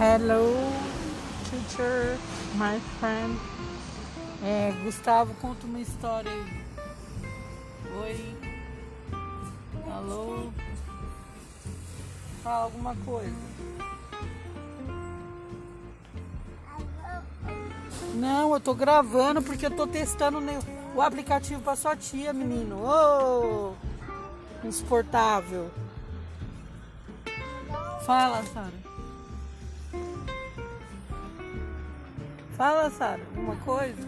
Hello, 0.00 0.56
teacher, 1.50 2.16
my 2.54 2.80
friend. 2.98 3.38
É, 4.42 4.72
Gustavo, 4.82 5.34
conta 5.34 5.66
uma 5.66 5.78
história 5.78 6.32
aí. 6.32 6.64
Oi. 8.00 8.36
Alô. 9.94 10.50
Fala 12.42 12.64
alguma 12.64 12.96
coisa. 13.04 13.36
Não, 18.14 18.54
eu 18.54 18.60
tô 18.60 18.72
gravando 18.72 19.42
porque 19.42 19.66
eu 19.66 19.70
tô 19.70 19.86
testando 19.86 20.38
o 20.94 21.02
aplicativo 21.02 21.60
pra 21.60 21.76
sua 21.76 21.94
tia, 21.94 22.32
menino. 22.32 22.82
Ô! 22.82 23.74
Oh, 24.64 24.66
insuportável. 24.66 25.70
Fala, 28.06 28.42
Sara. 28.44 28.89
Fala, 32.60 32.90
Sara, 32.90 33.22
alguma 33.34 33.56
coisa? 33.64 34.06